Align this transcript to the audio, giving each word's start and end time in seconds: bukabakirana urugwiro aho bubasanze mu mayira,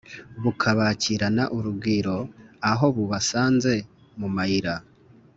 bukabakirana 0.43 1.43
urugwiro 1.57 2.17
aho 2.71 2.85
bubasanze 2.95 3.73
mu 4.19 4.27
mayira, 4.35 4.73